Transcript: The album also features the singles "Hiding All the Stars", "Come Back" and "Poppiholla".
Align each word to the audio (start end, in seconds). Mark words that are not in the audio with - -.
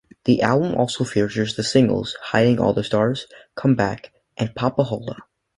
The 0.25 0.41
album 0.41 0.73
also 0.73 1.03
features 1.03 1.55
the 1.55 1.61
singles 1.63 2.17
"Hiding 2.23 2.59
All 2.59 2.73
the 2.73 2.83
Stars", 2.83 3.27
"Come 3.55 3.75
Back" 3.75 4.11
and 4.35 4.49
"Poppiholla". 4.55 5.19